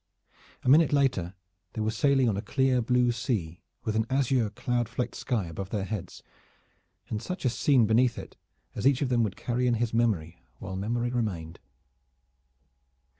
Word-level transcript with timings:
A 0.63 0.67
minute 0.67 0.91
later 0.91 1.35
they 1.73 1.81
were 1.81 1.91
sailing 1.91 2.27
on 2.27 2.35
a 2.35 2.41
clear 2.41 2.81
blue 2.81 3.11
sea 3.11 3.61
with 3.83 3.95
an 3.95 4.07
azure 4.09 4.49
cloud 4.49 4.89
flecked 4.89 5.13
sky 5.13 5.45
above 5.45 5.69
their 5.69 5.83
heads, 5.83 6.23
and 7.09 7.21
such 7.21 7.45
a 7.45 7.49
scene 7.51 7.85
beneath 7.85 8.17
it 8.17 8.35
as 8.73 8.87
each 8.87 9.03
of 9.03 9.09
them 9.09 9.21
would 9.21 9.35
carry 9.35 9.67
in 9.67 9.75
his 9.75 9.93
memory 9.93 10.41
while 10.57 10.75
memory 10.75 11.11
remained. 11.11 11.59